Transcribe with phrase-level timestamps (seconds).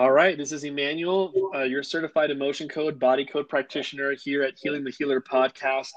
[0.00, 4.54] All right, this is Emmanuel, uh, your certified emotion code, body code practitioner here at
[4.58, 5.90] Healing the Healer podcast.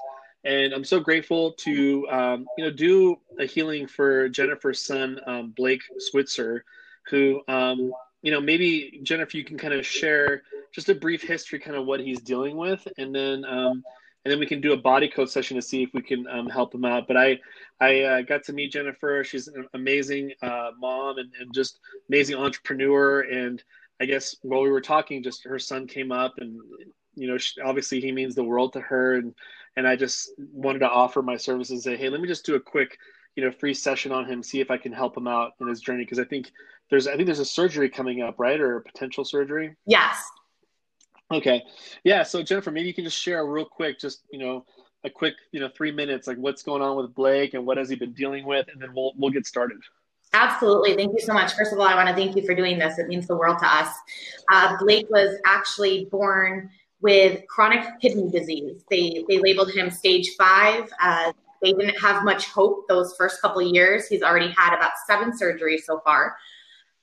[0.44, 5.54] And I'm so grateful to, um, you know, do a healing for Jennifer's son, um,
[5.56, 6.66] Blake Switzer,
[7.08, 11.58] who, um, you know, maybe Jennifer, you can kind of share just a brief history,
[11.58, 13.82] kind of what he's dealing with, and then um,
[14.24, 16.48] and then we can do a body code session to see if we can um,
[16.48, 17.06] help him out.
[17.06, 17.40] But I
[17.80, 19.24] I uh, got to meet Jennifer.
[19.24, 23.20] She's an amazing uh, mom and, and just amazing entrepreneur.
[23.20, 23.62] And
[24.00, 26.58] I guess while we were talking, just her son came up, and
[27.14, 29.14] you know, she, obviously he means the world to her.
[29.14, 29.34] And
[29.76, 31.72] and I just wanted to offer my services.
[31.72, 32.98] and Say, hey, let me just do a quick
[33.36, 35.80] you know free session on him, see if I can help him out in his
[35.80, 36.52] journey because I think
[36.90, 39.74] there's I think there's a surgery coming up, right, or a potential surgery.
[39.86, 40.22] Yes.
[41.32, 41.62] Okay.
[42.04, 42.22] Yeah.
[42.22, 44.64] So Jennifer, maybe you can just share real quick, just you know,
[45.04, 47.88] a quick you know three minutes, like what's going on with Blake and what has
[47.88, 49.78] he been dealing with, and then we'll we'll get started.
[50.34, 50.96] Absolutely.
[50.96, 51.54] Thank you so much.
[51.54, 52.98] First of all, I want to thank you for doing this.
[52.98, 53.88] It means the world to us.
[54.50, 56.68] Uh, Blake was actually born
[57.00, 58.82] with chronic kidney disease.
[58.90, 60.90] They they labeled him stage five.
[61.00, 64.08] Uh, they didn't have much hope those first couple of years.
[64.08, 66.36] He's already had about seven surgeries so far.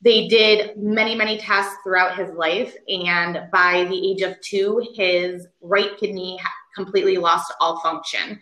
[0.04, 5.48] They did many, many tests throughout his life, and by the age of two, his
[5.62, 6.38] right kidney
[6.76, 8.40] completely lost all function.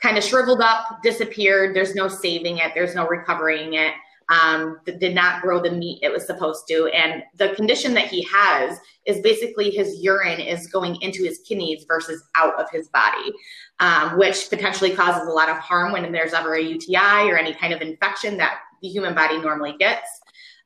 [0.00, 1.76] Kind of shriveled up, disappeared.
[1.76, 3.92] There's no saving it, there's no recovering it.
[4.28, 6.86] Um, did not grow the meat it was supposed to.
[6.86, 11.84] And the condition that he has is basically his urine is going into his kidneys
[11.88, 13.32] versus out of his body,
[13.80, 17.54] um, which potentially causes a lot of harm when there's ever a UTI or any
[17.54, 20.08] kind of infection that the human body normally gets.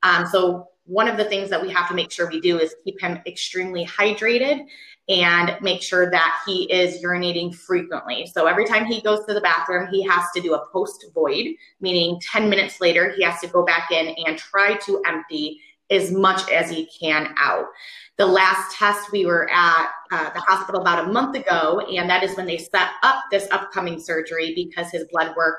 [0.02, 2.74] Um, so one of the things that we have to make sure we do is
[2.84, 4.66] keep him extremely hydrated
[5.08, 8.26] and make sure that he is urinating frequently.
[8.26, 11.54] So every time he goes to the bathroom, he has to do a post void,
[11.80, 15.60] meaning 10 minutes later, he has to go back in and try to empty
[15.90, 17.66] as much as he can out.
[18.18, 22.24] The last test we were at uh, the hospital about a month ago, and that
[22.24, 25.58] is when they set up this upcoming surgery because his blood work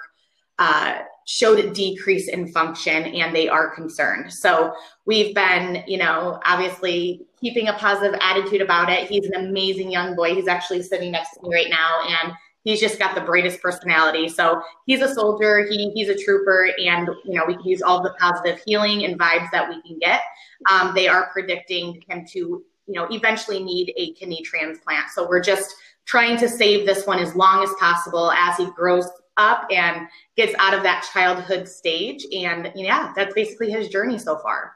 [0.60, 4.32] uh, showed a decrease in function and they are concerned.
[4.32, 4.74] So
[5.06, 9.10] we've been, you know, obviously keeping a positive attitude about it.
[9.10, 10.34] He's an amazing young boy.
[10.36, 14.28] He's actually sitting next to me right now and he's just got the brightest personality.
[14.30, 18.04] So he's a soldier, he, he's a trooper, and you know, we can use all
[18.04, 20.22] the positive healing and vibes that we can get.
[20.70, 25.10] Um, they are predicting him to, you know, eventually need a kidney transplant.
[25.14, 25.76] So we're just
[26.06, 30.54] trying to save this one as long as possible as he grows up and gets
[30.60, 32.26] out of that childhood stage.
[32.34, 34.74] And yeah, that's basically his journey so far.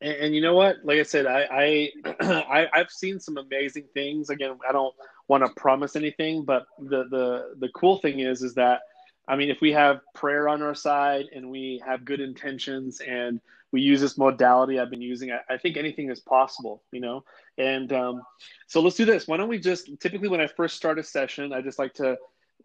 [0.00, 0.76] And, and you know what?
[0.84, 1.90] Like I said, I, I,
[2.20, 4.30] I I've seen some amazing things.
[4.30, 4.94] Again, I don't
[5.28, 8.80] want to promise anything, but the the the cool thing is is that
[9.26, 13.40] I mean, if we have prayer on our side and we have good intentions and
[13.72, 17.24] we use this modality I've been using, I, I think anything is possible, you know?
[17.56, 18.22] And um,
[18.66, 19.26] so let's do this.
[19.26, 22.18] Why don't we just, typically when I first start a session, I just like to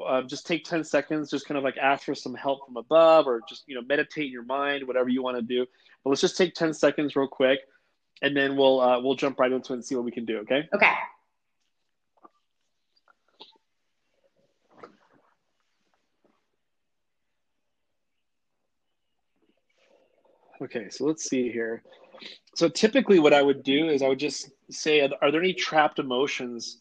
[0.06, 3.28] uh, just take 10 seconds, just kind of like ask for some help from above
[3.28, 5.66] or just, you know, meditate in your mind, whatever you want to do.
[6.04, 7.60] But let's just take 10 seconds real quick
[8.22, 10.40] and then we'll, uh, we'll jump right into it and see what we can do.
[10.40, 10.68] Okay.
[10.74, 10.94] Okay.
[20.62, 20.90] Okay.
[20.90, 21.84] So let's see here.
[22.56, 26.00] So typically what I would do is I would just say, are there any trapped
[26.00, 26.80] emotions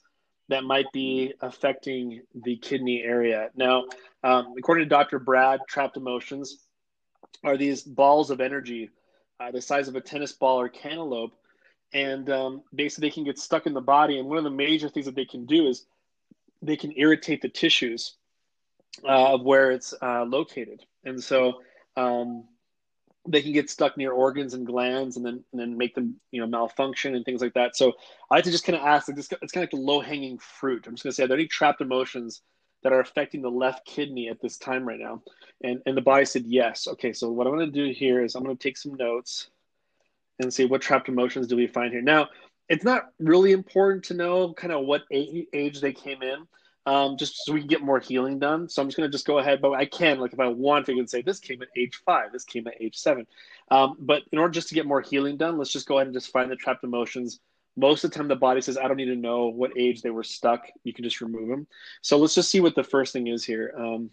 [0.49, 3.51] that might be affecting the kidney area.
[3.55, 3.85] Now,
[4.25, 5.19] um, according to Dr.
[5.19, 6.65] Brad, trapped emotions
[7.45, 8.91] are these balls of energy
[9.41, 11.35] uh, the size of a tennis ball or cantaloupe.
[11.93, 14.19] And um, basically, they can get stuck in the body.
[14.19, 15.87] And one of the major things that they can do is
[16.61, 18.17] they can irritate the tissues
[19.05, 20.85] uh, of where it's uh, located.
[21.05, 21.63] And so,
[21.97, 22.45] um,
[23.31, 26.41] they can get stuck near organs and glands and then and then make them you
[26.41, 27.77] know malfunction and things like that.
[27.77, 27.93] So
[28.31, 30.01] i like to just kind of ask like this it's kind of like the low
[30.01, 30.87] hanging fruit.
[30.87, 32.43] I'm just going to say are there any trapped emotions
[32.83, 35.23] that are affecting the left kidney at this time right now?
[35.63, 36.89] And and the body said yes.
[36.89, 39.51] Okay so what i'm going to do here is i'm going to take some notes
[40.41, 42.03] and see what trapped emotions do we find here.
[42.03, 42.29] Now
[42.69, 46.47] it's not really important to know kind of what age they came in
[46.89, 48.67] um, just so we can get more healing done.
[48.67, 50.89] So I'm just going to just go ahead, but I can, like, if I want,
[50.89, 53.27] I can say this came at age five, this came at age seven.
[53.71, 56.15] Um, but in order just to get more healing done, let's just go ahead and
[56.15, 57.41] just find the trapped emotions.
[57.77, 60.09] Most of the time, the body says, I don't need to know what age they
[60.09, 60.67] were stuck.
[60.83, 61.67] You can just remove them.
[62.01, 63.75] So let's just see what the first thing is here.
[63.77, 64.11] Um,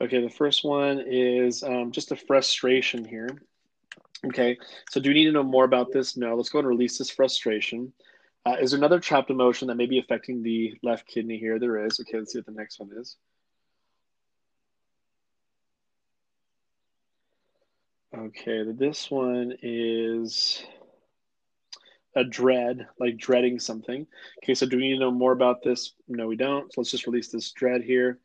[0.00, 3.42] okay, the first one is um, just a frustration here.
[4.24, 4.56] Okay,
[4.88, 6.16] so do we need to know more about this?
[6.16, 7.92] No, let's go and release this frustration.
[8.46, 11.58] Uh, is there another trapped emotion that may be affecting the left kidney here?
[11.58, 11.98] There is.
[12.00, 13.16] Okay, let's see what the next one is.
[18.16, 20.64] Okay, this one is
[22.14, 24.06] a dread, like dreading something.
[24.42, 25.94] Okay, so do we need to know more about this?
[26.08, 26.72] No, we don't.
[26.72, 28.18] So let's just release this dread here.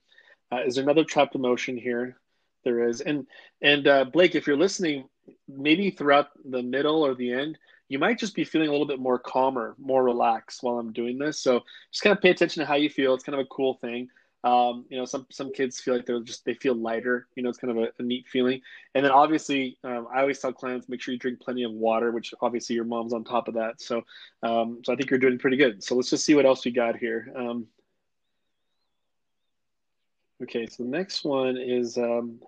[0.52, 2.18] Uh, is there another trapped emotion here?
[2.64, 3.02] There is.
[3.02, 3.28] And
[3.62, 5.08] and uh, Blake, if you're listening,
[5.48, 7.58] maybe throughout the middle or the end,
[7.90, 11.18] you might just be feeling a little bit more calmer, more relaxed while I'm doing
[11.18, 11.40] this.
[11.40, 13.14] So just kind of pay attention to how you feel.
[13.14, 14.10] It's kind of a cool thing.
[14.44, 17.28] Um, you know, some some kids feel like they're just they feel lighter.
[17.36, 18.62] You know, it's kind of a, a neat feeling.
[18.94, 22.12] And then obviously, um, I always tell clients make sure you drink plenty of water,
[22.12, 23.82] which obviously your mom's on top of that.
[23.82, 24.04] So,
[24.44, 25.84] um, so I think you're doing pretty good.
[25.84, 27.32] So let's just see what else we got here.
[27.36, 27.68] Um,
[30.44, 32.40] okay, so the next one is um,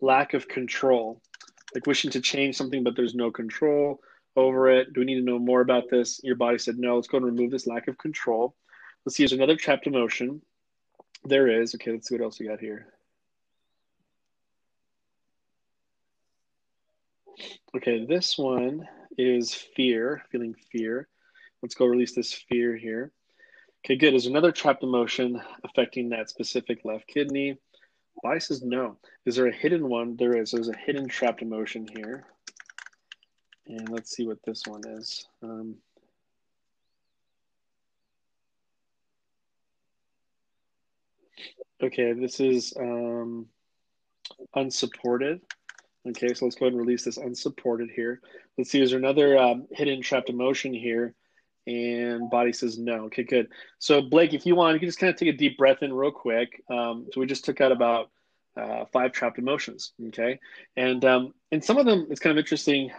[0.00, 1.20] lack of control,
[1.74, 4.00] like wishing to change something but there's no control
[4.36, 4.92] over it.
[4.92, 6.20] Do we need to know more about this?
[6.22, 6.96] Your body said no.
[6.96, 8.54] Let's go and remove this lack of control.
[9.04, 9.24] Let's see.
[9.24, 10.42] There's another trapped emotion.
[11.24, 11.74] There is.
[11.74, 12.86] Okay, let's see what else we got here.
[17.76, 18.86] Okay, this one
[19.16, 21.08] is fear, feeling fear.
[21.62, 23.12] Let's go release this fear here.
[23.84, 24.14] Okay, good.
[24.14, 27.58] Is another trapped emotion affecting that specific left kidney?
[28.22, 28.96] Body says no.
[29.24, 30.16] Is there a hidden one?
[30.16, 30.50] There is.
[30.50, 32.26] There's a hidden trapped emotion here.
[33.66, 35.26] And let's see what this one is.
[35.42, 35.76] Um,
[41.82, 43.46] Okay, this is um,
[44.54, 45.40] unsupported.
[46.06, 48.20] Okay, so let's go ahead and release this unsupported here.
[48.58, 51.14] Let's see, is there another um, hidden trapped emotion here?
[51.70, 53.04] And body says no.
[53.04, 53.48] Okay, good.
[53.78, 55.92] So Blake, if you want, you can just kind of take a deep breath in
[55.92, 56.62] real quick.
[56.68, 58.10] Um, so we just took out about
[58.56, 59.92] uh, five trapped emotions.
[60.08, 60.40] Okay,
[60.76, 62.90] and um, and some of them, it's kind of interesting,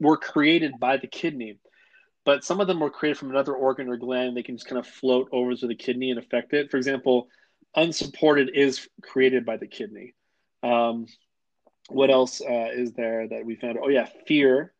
[0.00, 1.58] were created by the kidney,
[2.24, 4.36] but some of them were created from another organ or gland.
[4.36, 6.70] They can just kind of float over to the kidney and affect it.
[6.70, 7.28] For example,
[7.76, 10.14] unsupported is created by the kidney.
[10.64, 11.06] Um,
[11.88, 13.78] what else uh, is there that we found?
[13.80, 14.72] Oh yeah, fear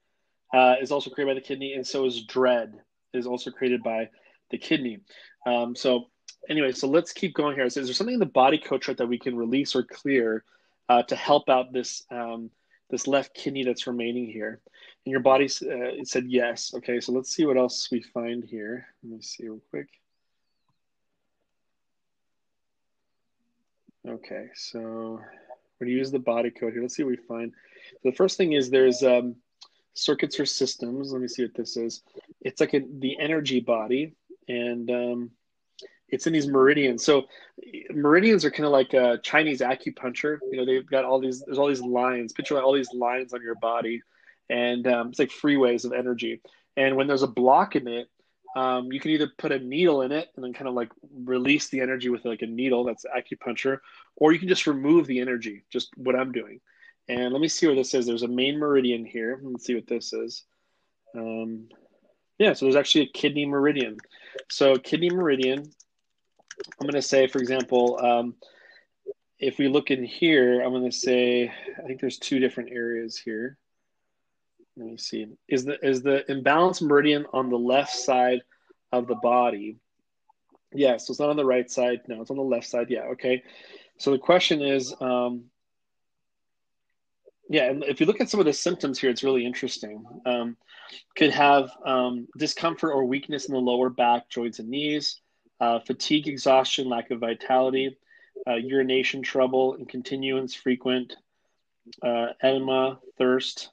[0.52, 2.74] uh, is also created by the kidney, and so is dread
[3.12, 4.08] is also created by
[4.50, 5.00] the kidney.
[5.46, 6.06] Um, so
[6.48, 7.68] anyway, so let's keep going here.
[7.70, 10.44] So is there something in the body code chart that we can release or clear
[10.88, 12.50] uh, to help out this um,
[12.88, 14.60] this left kidney that's remaining here?
[15.04, 16.72] And your body uh, it said yes.
[16.74, 18.86] Okay, so let's see what else we find here.
[19.02, 19.88] Let me see real quick.
[24.08, 25.20] Okay, so
[25.80, 26.82] we're to use the body code here.
[26.82, 27.52] Let's see what we find.
[28.02, 29.34] So the first thing is there's um,
[29.96, 31.12] circuits or systems.
[31.12, 32.02] Let me see what this is.
[32.40, 34.14] It's like a, the energy body,
[34.48, 35.30] and um,
[36.08, 37.04] it's in these meridians.
[37.04, 37.24] So
[37.90, 40.38] meridians are kind of like a Chinese acupuncture.
[40.50, 41.42] You know, they've got all these.
[41.44, 42.32] There's all these lines.
[42.32, 44.02] Picture all these lines on your body,
[44.48, 46.40] and um, it's like freeways of energy.
[46.76, 48.08] And when there's a block in it,
[48.54, 50.90] um, you can either put a needle in it and then kind of like
[51.24, 53.78] release the energy with like a needle that's acupuncture,
[54.16, 56.60] or you can just remove the energy, just what I'm doing.
[57.08, 58.06] And let me see where this is.
[58.06, 59.40] There's a main meridian here.
[59.42, 60.44] Let's see what this is.
[61.16, 61.68] Um,
[62.38, 63.96] yeah, so there's actually a kidney meridian.
[64.50, 68.34] So kidney meridian, I'm going to say, for example, um,
[69.38, 73.18] if we look in here, I'm going to say, I think there's two different areas
[73.18, 73.58] here
[74.76, 78.40] let me see is the is the imbalanced meridian on the left side
[78.92, 79.78] of the body
[80.72, 83.02] yeah so it's not on the right side no it's on the left side yeah
[83.02, 83.42] okay
[83.98, 85.44] so the question is um
[87.48, 90.56] yeah and if you look at some of the symptoms here it's really interesting um,
[91.16, 95.20] could have um, discomfort or weakness in the lower back joints and knees
[95.60, 97.96] uh, fatigue exhaustion lack of vitality
[98.46, 101.14] uh, urination trouble and continuance frequent
[102.02, 103.70] uh, edema thirst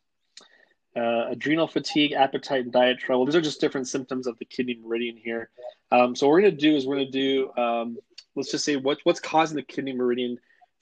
[0.95, 3.25] uh, adrenal fatigue, appetite, and diet trouble.
[3.25, 5.49] These are just different symptoms of the kidney meridian here.
[5.91, 7.97] Um, so what we're going to do is we're going to do, um,
[8.35, 10.37] let's just say what, what's causing the kidney meridian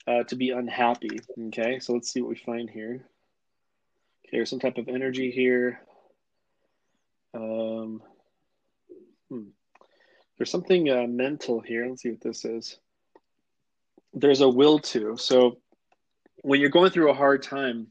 [0.06, 1.20] uh, to be unhappy.
[1.48, 3.04] Okay, so let's see what we find here.
[4.26, 5.80] Okay, there's some type of energy here.
[7.34, 8.02] Um,
[9.30, 9.48] hmm.
[10.36, 11.86] There's something uh, mental here.
[11.88, 12.78] Let's see what this is.
[14.14, 15.16] There's a will to.
[15.16, 15.58] So
[16.42, 17.86] when you're going through a hard time,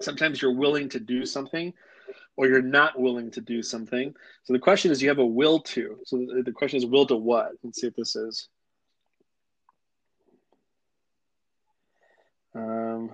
[0.00, 1.72] sometimes you're willing to do something
[2.36, 4.14] or you're not willing to do something.
[4.44, 5.98] So the question is, you have a will to.
[6.04, 7.52] So the question is, will to what?
[7.62, 8.48] Let's see what this is.
[12.54, 13.10] Um,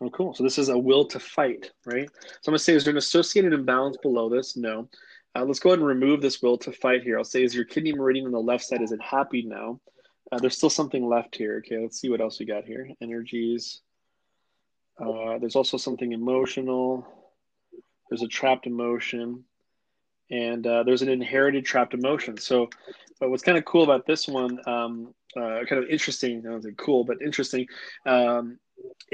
[0.00, 0.34] oh, cool.
[0.34, 2.08] So this is a will to fight, right?
[2.08, 4.56] So I'm going to say, is there an associated imbalance below this?
[4.56, 4.88] No.
[5.34, 7.18] Uh, let's go ahead and remove this will to fight here.
[7.18, 9.80] I'll say, is your kidney meridian on the left side, is it happy now?
[10.30, 11.62] Uh, there's still something left here.
[11.64, 12.90] Okay, let's see what else we got here.
[13.00, 13.80] Energies.
[15.00, 17.06] Uh, there's also something emotional.
[18.08, 19.44] There's a trapped emotion,
[20.30, 22.36] and uh, there's an inherited trapped emotion.
[22.36, 22.68] So,
[23.20, 26.62] but what's kind of cool about this one, um, uh, kind of interesting, I don't
[26.62, 27.66] think cool, but interesting,
[28.06, 28.58] um,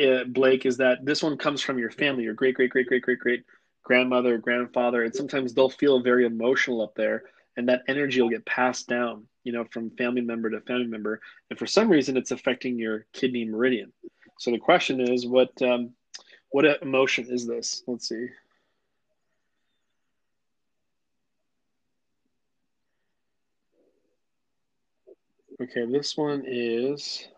[0.02, 3.02] uh, Blake, is that this one comes from your family, your great, great, great, great,
[3.02, 3.44] great, great
[3.82, 7.24] grandmother, grandfather, and sometimes they'll feel very emotional up there,
[7.56, 11.20] and that energy will get passed down, you know, from family member to family member,
[11.50, 13.92] and for some reason, it's affecting your kidney meridian.
[14.38, 15.90] So the question is, what um,
[16.50, 17.82] what emotion is this?
[17.86, 18.28] Let's see.
[25.62, 27.28] Okay, this one is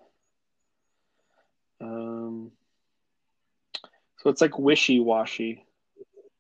[1.80, 2.50] um,
[4.18, 5.64] so it's like wishy washy.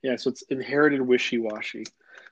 [0.02, 1.84] Yeah, so it's inherited wishy washy.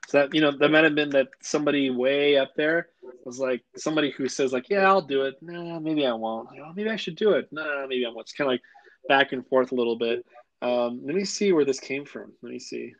[0.07, 2.89] So that you know, that might have been that somebody way up there
[3.23, 6.49] was like somebody who says like, "Yeah, I'll do it." Nah, maybe I won't.
[6.59, 7.47] oh, maybe I should do it.
[7.51, 8.21] Nah, maybe I won't.
[8.21, 8.61] It's kind of like
[9.07, 10.25] back and forth a little bit.
[10.61, 12.33] Um, let me see where this came from.
[12.41, 12.93] Let me see.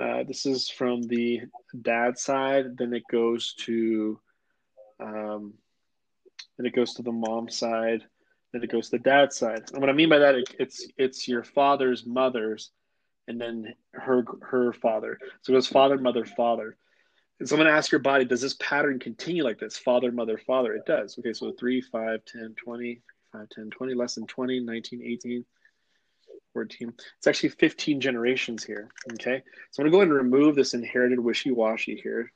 [0.00, 1.42] Uh, this is from the
[1.82, 2.76] dad side.
[2.78, 4.18] Then it goes to,
[5.00, 5.54] um,
[6.56, 8.04] then it goes to the mom side.
[8.52, 9.62] Then it goes to the dad side.
[9.72, 12.70] And what I mean by that, it, it's it's your father's mother's,
[13.26, 15.18] and then her her father.
[15.42, 16.76] So it goes father, mother, father.
[17.40, 19.76] And so I'm going to ask your body, does this pattern continue like this?
[19.76, 20.74] Father, mother, father.
[20.74, 21.18] It does.
[21.18, 23.00] Okay, so 3, 5, 10, 20,
[23.32, 25.44] 5, 10, 20, less than 20, 19, 18,
[26.52, 26.92] 14.
[27.18, 28.90] It's actually 15 generations here.
[29.14, 29.42] Okay,
[29.72, 32.30] so I'm going to go ahead and remove this inherited wishy washy here.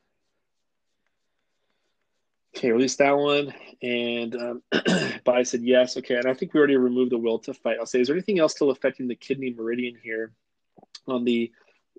[2.56, 3.52] Okay, release that one.
[3.82, 4.62] And um,
[5.44, 5.98] said yes.
[5.98, 7.76] Okay, and I think we already removed the will to fight.
[7.78, 10.32] I'll say, is there anything else still affecting the kidney meridian here
[11.06, 11.52] on the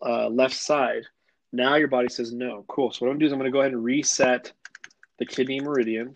[0.04, 1.04] uh, left side?
[1.54, 2.66] Now your body says no.
[2.68, 2.92] Cool.
[2.92, 4.52] So what I'm to do is I'm to go ahead and reset
[5.20, 6.16] the kidney meridian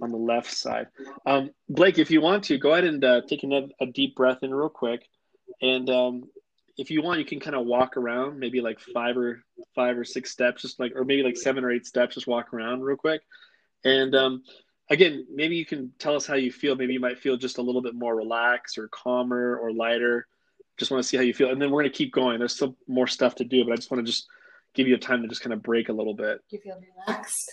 [0.00, 0.86] on the left side.
[1.26, 4.38] Um, Blake, if you want to, go ahead and uh, take a, a, deep breath
[4.42, 5.08] in real quick.
[5.60, 6.24] And um,
[6.76, 9.42] if you want, you can kind of walk around, maybe like five or
[9.74, 12.52] five or six steps, just like, or maybe like seven or eight steps, just walk
[12.52, 13.22] around real quick.
[13.84, 14.42] And um,
[14.90, 16.74] again, maybe you can tell us how you feel.
[16.74, 20.26] Maybe you might feel just a little bit more relaxed or calmer or lighter.
[20.76, 21.50] Just want to see how you feel.
[21.50, 22.38] And then we're going to keep going.
[22.38, 24.26] There's still more stuff to do, but I just want to just
[24.74, 26.40] give you a time to just kind of break a little bit.
[26.50, 27.52] You feel relaxed?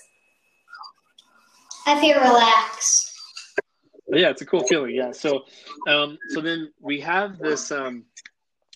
[1.86, 3.20] I feel relaxed.
[4.08, 4.96] Yeah, it's a cool feeling.
[4.96, 5.12] Yeah.
[5.12, 5.44] So,
[5.88, 7.72] um, so then we have this.
[7.72, 8.06] Um,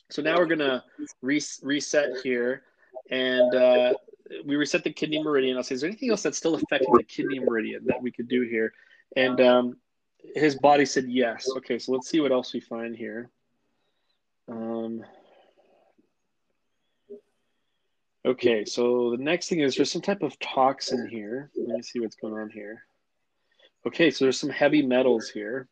[0.09, 0.83] so now we're gonna
[1.21, 2.63] re- reset here,
[3.09, 3.93] and uh,
[4.45, 5.57] we reset the kidney meridian.
[5.57, 8.27] I'll say, is there anything else that's still affecting the kidney meridian that we could
[8.27, 8.73] do here?
[9.15, 9.77] And um,
[10.35, 11.47] his body said yes.
[11.57, 13.29] Okay, so let's see what else we find here.
[14.47, 15.03] Um,
[18.25, 21.51] okay, so the next thing is there's some type of toxin here.
[21.55, 22.83] Let me see what's going on here.
[23.87, 25.67] Okay, so there's some heavy metals here.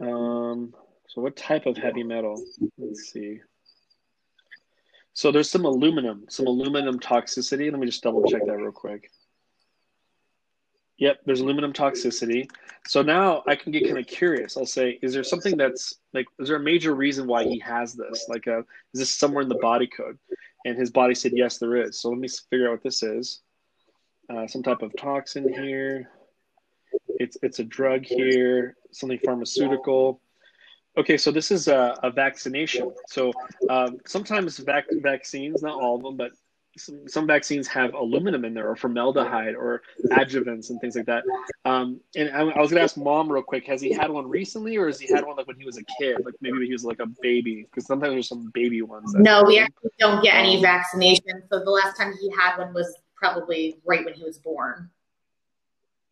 [0.00, 0.74] Um,
[1.10, 2.40] so what type of heavy metal?
[2.78, 3.40] Let's see.
[5.12, 7.68] So there's some aluminum, some aluminum toxicity.
[7.68, 9.10] Let me just double check that real quick.
[10.98, 12.48] Yep, there's aluminum toxicity.
[12.86, 14.56] So now I can get kind of curious.
[14.56, 17.92] I'll say, is there something that's like, is there a major reason why he has
[17.92, 18.26] this?
[18.28, 18.60] Like, uh,
[18.94, 20.16] is this somewhere in the body code?
[20.64, 22.00] And his body said, yes, there is.
[22.00, 23.40] So let me figure out what this is.
[24.32, 26.08] Uh, some type of toxin here.
[27.08, 30.20] It's it's a drug here, something pharmaceutical.
[30.98, 32.92] Okay, so this is a, a vaccination.
[33.06, 33.32] So
[33.68, 36.32] um, sometimes vac- vaccines, not all of them, but
[36.76, 39.82] some, some, vaccines have aluminum in there or formaldehyde or
[40.12, 41.24] adjuvants and things like that.
[41.64, 44.28] Um, and I, I was going to ask mom real quick, has he had one
[44.28, 46.18] recently or has he had one like when he was a kid?
[46.24, 47.66] Like maybe when he was like a baby?
[47.68, 49.14] Because sometimes there's some baby ones.
[49.14, 51.42] No, we actually don't get any vaccination.
[51.50, 54.90] So the last time he had one was probably right when he was born.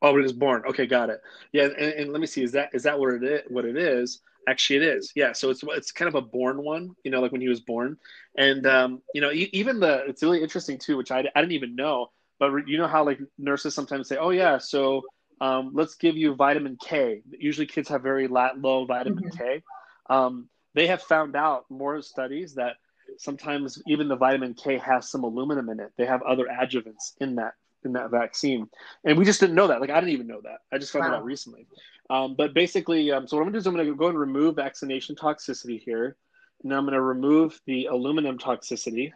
[0.01, 0.63] Oh, when he was born.
[0.69, 1.21] Okay, got it.
[1.53, 2.43] Yeah, and, and let me see.
[2.43, 3.43] Is that is that what it is?
[3.49, 4.21] What it is?
[4.49, 5.13] Actually, it is.
[5.15, 5.33] Yeah.
[5.33, 7.97] So it's it's kind of a born one, you know, like when he was born,
[8.37, 11.75] and um, you know, even the it's really interesting too, which I, I didn't even
[11.75, 12.11] know.
[12.39, 15.03] But you know how like nurses sometimes say, "Oh yeah, so
[15.41, 19.37] um, let's give you vitamin K." Usually, kids have very low vitamin mm-hmm.
[19.37, 19.63] K.
[20.09, 22.77] Um, they have found out more studies that
[23.17, 25.91] sometimes even the vitamin K has some aluminum in it.
[25.97, 27.55] They have other adjuvants in that
[27.85, 28.69] in that vaccine,
[29.05, 29.81] and we just didn't know that.
[29.81, 30.59] Like I didn't even know that.
[30.73, 31.11] I just found wow.
[31.11, 31.67] that out recently.
[32.11, 34.09] Um, but basically, um, so what I'm going to do is I'm going to go
[34.09, 36.17] and remove vaccination toxicity here.
[36.65, 39.13] Now I'm going to remove the aluminum toxicity.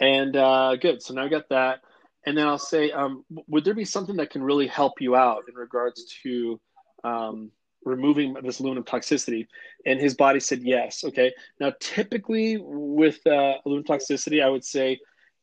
[0.00, 1.02] And uh, good.
[1.02, 1.80] So now I got that.
[2.26, 5.44] And then I'll say, um, would there be something that can really help you out
[5.48, 6.60] in regards to
[7.04, 7.50] um,
[7.84, 9.46] removing this aluminum toxicity?
[9.86, 11.04] And his body said yes.
[11.04, 11.32] Okay.
[11.60, 14.98] Now, typically with uh, aluminum toxicity, I would say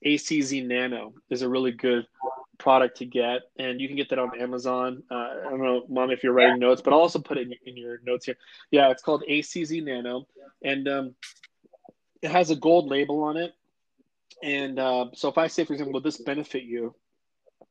[0.06, 2.06] ACZ Nano is a really good
[2.58, 5.04] product to get, and you can get that on Amazon.
[5.10, 7.54] Uh, I don't know, mom, if you're writing notes, but I'll also put it in,
[7.66, 8.38] in your notes here.
[8.72, 10.28] Yeah, it's called ACZ Nano,
[10.64, 11.16] and um,
[12.22, 13.54] it has a gold label on it.
[14.44, 16.94] And uh, so, if I say, for example, will this benefit you?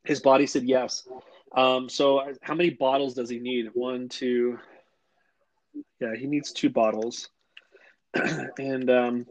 [0.04, 1.09] His body said yes.
[1.56, 3.71] Um, so, how many bottles does he need?
[3.75, 4.59] One, two,
[6.00, 7.28] Yeah, he needs two bottles.
[8.59, 9.26] and um,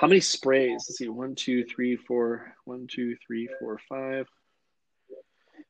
[0.00, 0.86] how many sprays?
[0.88, 1.08] Let's see.
[1.08, 2.54] One, two, three, four.
[2.64, 4.26] One, two, three, four, five.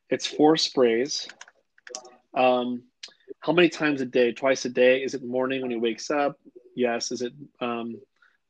[0.09, 1.27] It's four sprays.
[2.33, 2.83] Um,
[3.39, 4.31] how many times a day?
[4.31, 5.03] Twice a day?
[5.03, 6.37] Is it morning when he wakes up?
[6.75, 7.11] Yes.
[7.11, 7.99] Is it um,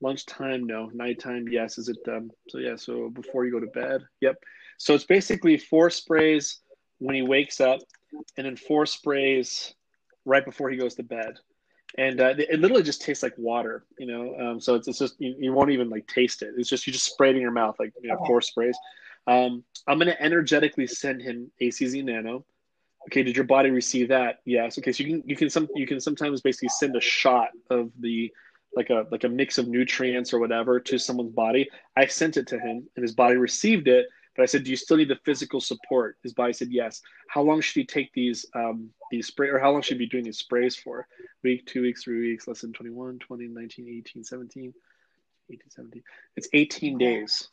[0.01, 0.65] lunchtime?
[0.65, 0.89] No.
[0.93, 1.47] Nighttime?
[1.49, 1.77] Yes.
[1.77, 2.57] Is it um, so?
[2.57, 2.75] Yeah.
[2.75, 4.01] So before you go to bed?
[4.21, 4.35] Yep.
[4.77, 6.59] So it's basically four sprays
[6.99, 7.79] when he wakes up,
[8.37, 9.73] and then four sprays
[10.25, 11.37] right before he goes to bed.
[11.97, 14.35] And uh, it literally just tastes like water, you know.
[14.39, 16.53] Um, so it's, it's just you, you, won't even like taste it.
[16.55, 18.77] It's just you just spray it in your mouth, like you know, four sprays.
[19.25, 22.45] Um, I'm going to energetically send him ACZ Nano.
[23.09, 24.39] Okay did your body receive that?
[24.45, 24.77] Yes.
[24.77, 27.89] Okay so you can you can some you can sometimes basically send a shot of
[27.99, 28.31] the
[28.75, 31.69] like a like a mix of nutrients or whatever to someone's body.
[31.95, 34.77] I sent it to him and his body received it but i said do you
[34.77, 36.17] still need the physical support?
[36.23, 37.01] His body said yes.
[37.27, 40.09] How long should he take these um these spray or how long should he be
[40.09, 41.07] doing these sprays for
[41.43, 44.73] week two weeks three weeks less than 21 20 19 18 17
[45.49, 46.03] 18 17
[46.35, 47.49] it's 18 days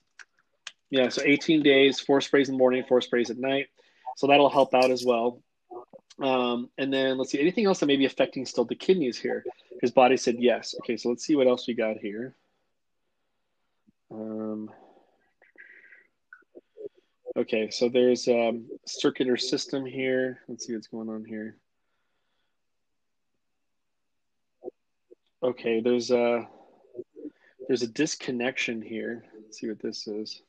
[0.90, 3.68] yeah so 18 days four sprays in the morning four sprays at night
[4.16, 5.42] so that'll help out as well.
[6.20, 9.44] Um, and then let's see, anything else that may be affecting still the kidneys here?
[9.80, 10.74] His body said yes.
[10.80, 12.34] Okay, so let's see what else we got here.
[14.12, 14.70] Um,
[17.36, 20.40] okay, so there's um, circular system here.
[20.48, 21.56] Let's see what's going on here.
[25.42, 26.48] Okay, there's a
[27.68, 29.24] there's a disconnection here.
[29.38, 30.42] Let's see what this is.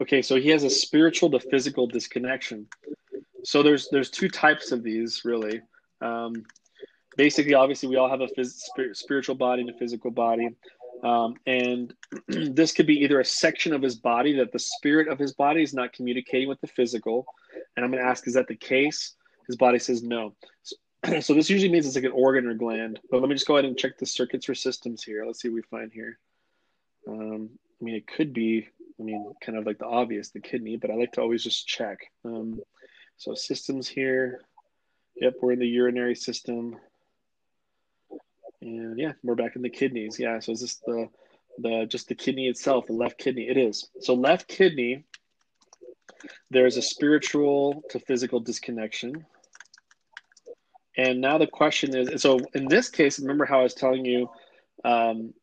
[0.00, 2.66] Okay, so he has a spiritual to physical disconnection.
[3.44, 5.62] So there's there's two types of these really.
[6.00, 6.44] Um,
[7.16, 10.48] basically, obviously, we all have a phys- spiritual body and a physical body,
[11.02, 11.94] um, and
[12.28, 15.62] this could be either a section of his body that the spirit of his body
[15.62, 17.26] is not communicating with the physical.
[17.76, 19.14] And I'm going to ask, is that the case?
[19.46, 20.34] His body says no.
[20.62, 20.76] So,
[21.20, 23.00] so this usually means it's like an organ or gland.
[23.10, 25.24] But let me just go ahead and check the circuits or systems here.
[25.26, 26.18] Let's see what we find here.
[27.08, 27.50] Um,
[27.80, 28.68] I mean, it could be
[29.02, 31.66] I mean, kind of like the obvious, the kidney, but I like to always just
[31.66, 31.98] check.
[32.24, 32.60] Um,
[33.16, 34.42] so systems here.
[35.16, 36.76] Yep, we're in the urinary system.
[38.62, 40.18] And yeah, we're back in the kidneys.
[40.20, 41.08] Yeah, so is this the
[41.58, 43.48] the just the kidney itself, the left kidney?
[43.48, 43.88] It is.
[44.00, 45.04] So left kidney,
[46.50, 49.26] there's a spiritual to physical disconnection.
[50.96, 54.30] And now the question is so in this case, remember how I was telling you
[54.84, 55.34] um,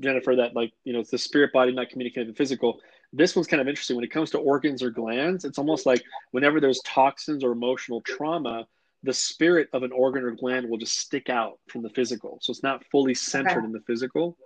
[0.00, 2.80] Jennifer, that like you know it's the spirit body not communicating the physical.
[3.12, 5.46] This one's kind of interesting when it comes to organs or glands.
[5.46, 8.66] It's almost like whenever there's toxins or emotional trauma,
[9.02, 12.38] the spirit of an organ or gland will just stick out from the physical.
[12.42, 13.66] So it's not fully centered okay.
[13.66, 14.36] in the physical.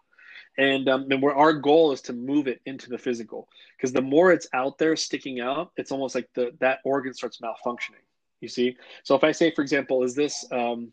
[0.57, 4.03] And, um, and where our goal is to move it into the physical because the
[4.03, 8.05] more it's out there sticking out, it's almost like the that organ starts malfunctioning.
[8.41, 8.77] You see.
[9.03, 10.93] So if I say, for example, is this um,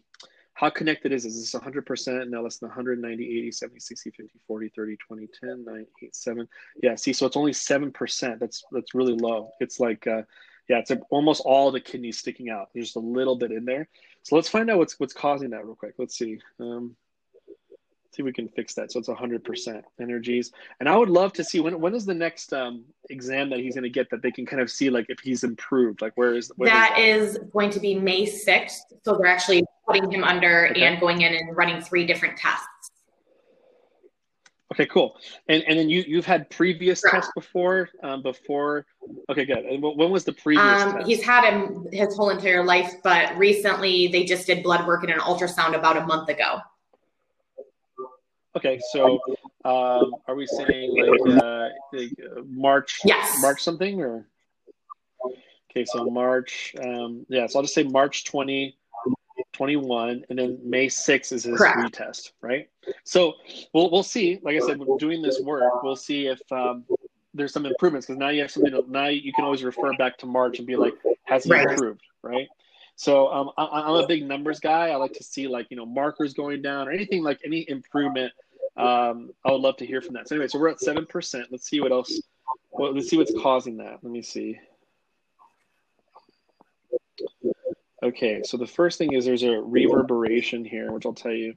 [0.53, 1.33] how connected is this?
[1.33, 2.29] Is this 100%?
[2.29, 6.47] Now less than 190, 80, 70, 60, 50, 40, 30, 20, 10, 9, 8, 7.
[6.83, 8.39] Yeah, see, so it's only 7%.
[8.39, 9.49] That's that's really low.
[9.59, 10.21] It's like, uh,
[10.71, 12.69] yeah, it's almost all the kidneys sticking out.
[12.73, 13.89] There's just a little bit in there.
[14.23, 15.95] So let's find out what's what's causing that real quick.
[15.97, 16.39] Let's see.
[16.61, 16.95] Um,
[18.13, 18.89] see if we can fix that.
[18.89, 20.51] So it's 100% energies.
[20.79, 23.75] And I would love to see when when is the next um, exam that he's
[23.75, 26.01] going to get that they can kind of see like if he's improved.
[26.01, 28.77] Like where is where that is, that is going to be May 6th.
[29.03, 30.83] So they're actually putting him under okay.
[30.83, 32.80] and going in and running three different tests.
[34.71, 35.17] Okay, cool.
[35.49, 38.85] And and then you you've had previous tests before um, before.
[39.29, 39.65] Okay, good.
[39.65, 40.81] And when was the previous?
[40.81, 45.03] Um, he's had him his whole entire life, but recently they just did blood work
[45.03, 46.59] and an ultrasound about a month ago.
[48.55, 49.19] Okay, so
[49.65, 52.99] um, are we saying like, uh, like uh, March?
[53.05, 53.37] Yes.
[53.41, 54.27] March something or?
[55.69, 56.75] Okay, so March.
[56.83, 58.77] Um, yeah, so I'll just say March 20,
[59.61, 61.77] 21, and then May 6 is his Correct.
[61.77, 62.67] retest, right?
[63.03, 63.35] So
[63.75, 64.39] we'll we'll see.
[64.41, 66.83] Like I said, we're doing this work, we'll see if um,
[67.35, 68.71] there's some improvements because now you have something.
[68.71, 70.95] To, now you can always refer back to March and be like,
[71.25, 71.69] has he right.
[71.69, 72.47] improved, right?
[72.95, 74.89] So um, I, am a big numbers guy.
[74.89, 78.33] I like to see like you know markers going down or anything like any improvement.
[78.77, 80.27] Um, I would love to hear from that.
[80.27, 81.49] So anyway, so we're at seven percent.
[81.51, 82.19] Let's see what else.
[82.71, 83.99] Well, let's see what's causing that.
[84.01, 84.59] Let me see.
[88.03, 91.53] Okay, so the first thing is there's a reverberation here, which I'll tell you.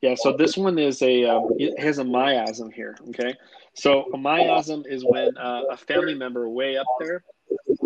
[0.00, 2.96] Yeah, so this one is a um, it has a miasm here.
[3.10, 3.34] Okay,
[3.74, 7.22] so a miasm is when uh, a family member way up there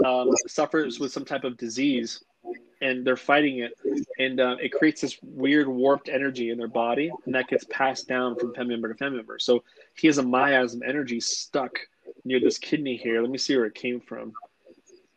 [0.04, 2.24] um, suffers with some type of disease,
[2.80, 3.72] and they're fighting it,
[4.18, 8.08] and uh, it creates this weird warped energy in their body, and that gets passed
[8.08, 9.38] down from family member to family member.
[9.38, 9.62] So
[9.94, 11.78] he has a miasm energy stuck
[12.24, 13.20] near this kidney here.
[13.20, 14.32] Let me see where it came from.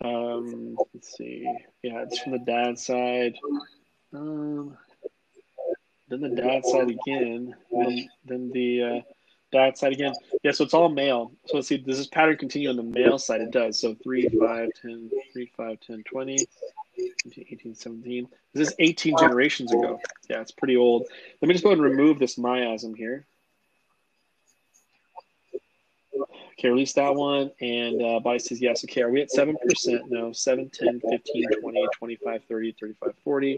[0.04, 1.48] Um, let's see.
[1.84, 3.36] Yeah, it's from the dad side.
[4.14, 4.78] Um,
[6.10, 9.02] then the dad side again, then then the uh,
[9.52, 10.14] dad side again.
[10.44, 11.32] Yeah, so it's all male.
[11.46, 13.42] So let's see, does this pattern continue on the male side?
[13.42, 13.80] It does.
[13.80, 16.38] So 3, 5, 10, 3, 5, 10, 20,
[17.38, 18.28] 18, 17.
[18.54, 20.00] This is 18 generations ago.
[20.30, 21.08] Yeah, it's pretty old.
[21.42, 23.26] Let me just go ahead and remove this miasm here.
[26.62, 27.50] Okay, release that one.
[27.60, 28.84] And uh, Body says yes.
[28.84, 29.56] Okay, are we at 7%?
[30.10, 33.58] No, 7, 10, 15, 20, 25, 30, 35, 40.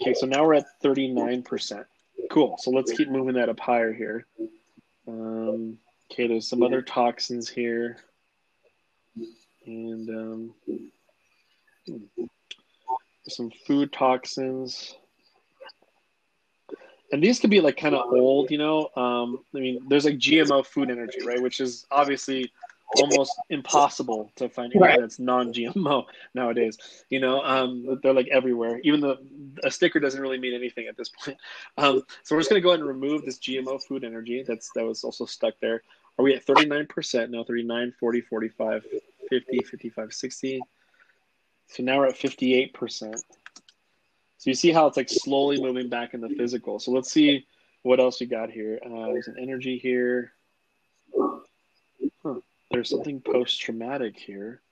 [0.00, 1.84] Okay, so now we're at 39%.
[2.30, 2.54] Cool.
[2.60, 4.24] So let's keep moving that up higher here.
[5.08, 5.78] Um,
[6.12, 7.96] okay, there's some other toxins here.
[9.66, 10.54] And um,
[13.26, 14.94] some food toxins.
[17.10, 18.90] And these could be like kind of old, you know.
[18.96, 21.40] Um, I mean, there's like GMO food energy, right?
[21.40, 22.52] Which is obviously
[22.96, 25.00] almost impossible to find anything right.
[25.00, 26.78] that's non-GMO nowadays.
[27.10, 28.80] You know, um, they're like everywhere.
[28.84, 29.16] Even the
[29.64, 31.38] a sticker doesn't really mean anything at this point.
[31.76, 34.70] Um, so we're just going to go ahead and remove this GMO food energy that's
[34.74, 35.82] that was also stuck there.
[36.18, 37.30] Are we at 39%?
[37.30, 38.86] No, 39, 40, 45,
[39.30, 40.60] 50, 55, 60.
[41.68, 43.20] So now we're at 58%.
[44.38, 46.78] So you see how it's like slowly moving back in the physical.
[46.78, 47.46] So let's see
[47.82, 48.78] what else we got here.
[48.84, 50.32] Uh, there's an energy here.
[52.22, 52.40] Huh.
[52.70, 54.62] There's something post traumatic here.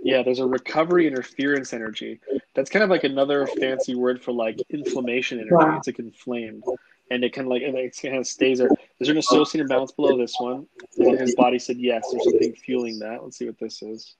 [0.00, 2.20] Yeah, there's a recovery interference energy.
[2.54, 5.76] That's kind of like another fancy word for like inflammation energy.
[5.76, 6.64] It's like inflamed.
[7.10, 8.68] And it kind of like it kind of stays there.
[8.98, 10.66] Is there an associated balance below this one?
[10.98, 12.04] And his body said yes.
[12.10, 13.22] There's something fueling that.
[13.22, 14.16] Let's see what this is.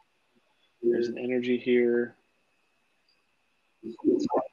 [0.83, 2.14] There's an energy here.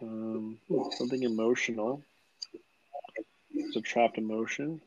[0.01, 0.57] Um,
[0.97, 2.03] something emotional.
[3.53, 4.81] It's a trapped emotion.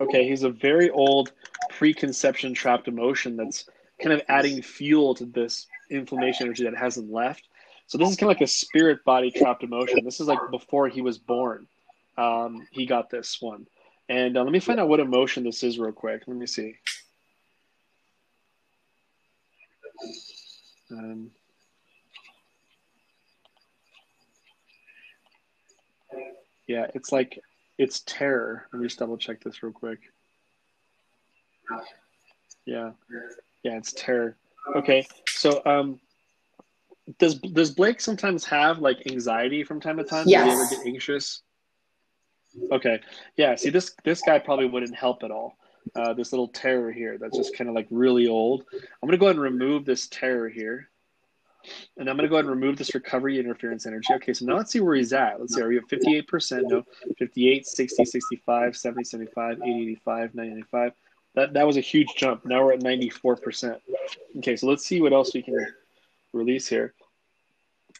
[0.00, 1.32] Okay, he's a very old
[1.70, 3.68] preconception trapped emotion that's
[4.00, 7.48] kind of adding fuel to this inflammation energy that hasn't left.
[7.86, 10.04] So this is kind of like a spirit body trapped emotion.
[10.04, 11.66] This is like before he was born.
[12.16, 13.66] Um, he got this one.
[14.08, 16.22] And uh, let me find out what emotion this is real quick.
[16.26, 16.76] Let me see.
[20.90, 21.30] Um,
[26.70, 27.40] yeah, it's like
[27.78, 28.68] it's terror.
[28.72, 29.98] Let me just double check this real quick.
[32.64, 32.92] Yeah,
[33.64, 34.36] yeah, it's terror.
[34.76, 35.98] Okay, so um,
[37.18, 40.28] does does Blake sometimes have like anxiety from time to time?
[40.28, 40.46] Yes.
[40.46, 41.42] Does he ever get anxious?
[42.70, 43.00] Okay,
[43.36, 43.56] yeah.
[43.56, 45.56] See, this this guy probably wouldn't help at all.
[45.96, 48.64] Uh, this little terror here that's just kind of like really old.
[48.72, 50.88] I'm gonna go ahead and remove this terror here.
[51.96, 54.12] And I'm going to go ahead and remove this recovery interference energy.
[54.14, 55.40] Okay, so now let's see where he's at.
[55.40, 56.62] Let's see, are we at 58%?
[56.68, 56.84] No,
[57.18, 60.92] 58, 60, 65, 70, 75, 80, 85, 90, 95.
[61.34, 62.44] That, that was a huge jump.
[62.44, 63.78] Now we're at 94%.
[64.38, 65.66] Okay, so let's see what else we can
[66.32, 66.94] release here.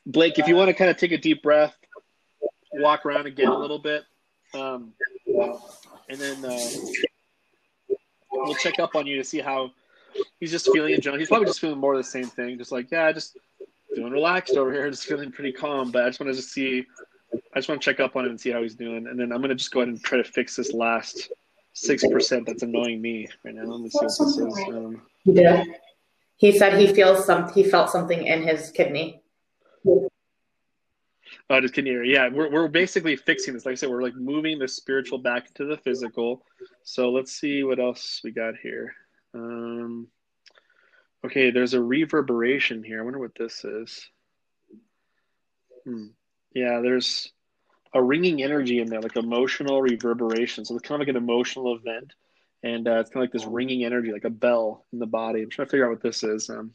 [0.07, 1.77] Blake, if you want to kind of take a deep breath,
[2.75, 4.05] walk around again a little bit,
[4.55, 4.93] um,
[5.27, 6.69] and then uh,
[8.33, 9.71] we'll check up on you to see how
[10.39, 11.19] he's just feeling in general.
[11.19, 12.59] He's probably just feeling more of the same thing.
[12.59, 13.37] Just like, yeah, just
[13.95, 15.91] feeling relaxed over here, just feeling pretty calm.
[15.91, 16.85] But I just want to just see,
[17.55, 19.07] I just want to check up on him and see how he's doing.
[19.07, 21.31] And then I'm going to just go ahead and try to fix this last
[21.73, 23.65] six percent that's annoying me right now.
[23.65, 24.69] Let me see what this is.
[24.69, 25.75] Um, he.
[26.37, 27.53] He said he feels some.
[27.53, 29.23] He felt something in his kidney.
[29.87, 32.15] Oh, just kidney area.
[32.15, 33.67] Yeah, we're we're basically fixing this.
[33.67, 36.47] Like I said, we're like moving the spiritual back into the physical.
[36.83, 38.95] So let's see what else we got here.
[39.35, 40.07] Um,
[41.25, 43.01] okay, there's a reverberation here.
[43.01, 44.09] I wonder what this is.
[45.85, 46.07] Hmm.
[46.55, 47.33] Yeah, there's
[47.95, 50.65] a ringing energy in there, like emotional reverberation.
[50.65, 52.13] So it's kind of like an emotional event,
[52.63, 55.43] and uh, it's kind of like this ringing energy, like a bell in the body.
[55.43, 56.51] I'm trying to figure out what this is.
[56.51, 56.73] Um,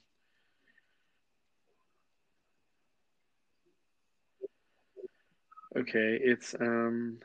[5.77, 7.19] okay, it's um,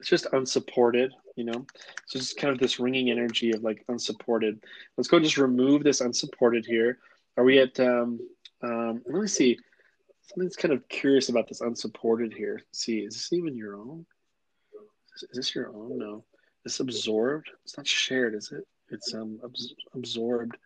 [0.00, 1.66] it's just unsupported, you know.
[2.06, 4.64] So just kind of this ringing energy of like unsupported.
[4.96, 6.98] Let's go just remove this unsupported here.
[7.36, 7.78] Are we at?
[7.78, 8.18] Um,
[8.62, 9.58] um, let me see.
[10.22, 12.60] Something's kind of curious about this unsupported here.
[12.66, 14.04] Let's see, is this even your own?
[15.14, 15.98] Is this your own?
[15.98, 16.24] No.
[16.64, 17.48] This absorbed.
[17.64, 18.66] It's not shared, is it?
[18.90, 20.56] It's um abs- absorbed.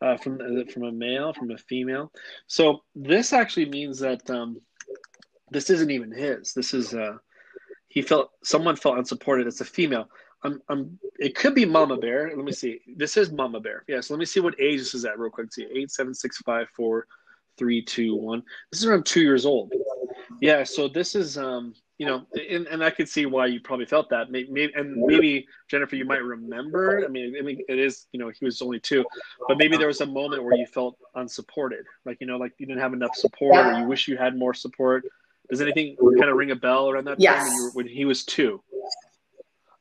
[0.00, 2.12] Uh, from it from a male, from a female.
[2.46, 4.60] So this actually means that um,
[5.50, 6.54] this isn't even his.
[6.54, 7.16] This is uh,
[7.88, 10.08] he felt someone felt unsupported as a female.
[10.44, 12.32] I'm, I'm, it could be Mama Bear.
[12.34, 12.80] Let me see.
[12.96, 13.84] This is Mama Bear.
[13.88, 14.00] Yeah.
[14.00, 15.52] So let me see what age this is at real quick.
[15.52, 17.06] See, eight, seven, six, five, four,
[17.56, 18.42] three, two, one.
[18.70, 19.72] This is around two years old.
[20.40, 20.62] Yeah.
[20.62, 24.08] So this is, um, you know, and, and I could see why you probably felt
[24.10, 24.30] that.
[24.30, 27.04] Maybe, maybe, and maybe Jennifer, you might remember.
[27.04, 29.04] I mean, I mean, it is, you know, he was only two,
[29.48, 32.66] but maybe there was a moment where you felt unsupported, like you know, like you
[32.66, 35.04] didn't have enough support, or you wish you had more support
[35.50, 37.38] Does anything kind of ring a bell around that Yes.
[37.38, 38.62] time when, you were, when he was two?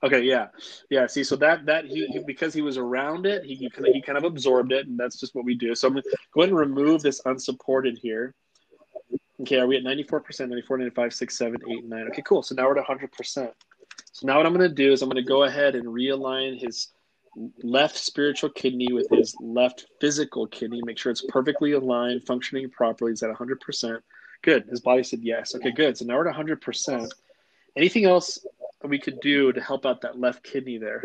[0.03, 0.47] Okay, yeah,
[0.91, 1.07] yeah.
[1.07, 3.93] See, so that that he, he because he was around it, he, he kind of
[3.93, 5.73] he kind of absorbed it, and that's just what we do.
[5.73, 6.03] So I'm gonna
[6.33, 8.35] go ahead and remove this unsupported here.
[9.41, 12.07] Okay, are we at 94%, 94, 95, 6, 7, 8, 9?
[12.07, 12.41] Okay, cool.
[12.41, 13.51] So now we're at 100%.
[14.11, 16.59] So now what I'm going to do is I'm going to go ahead and realign
[16.59, 16.87] his
[17.61, 20.81] left spiritual kidney with his left physical kidney.
[20.83, 23.11] Make sure it's perfectly aligned, functioning properly.
[23.11, 23.99] He's at 100%.
[24.41, 24.65] Good.
[24.69, 25.55] His body said yes.
[25.55, 25.97] Okay, good.
[25.97, 27.09] So now we're at 100%.
[27.75, 28.39] Anything else
[28.83, 31.03] we could do to help out that left kidney there?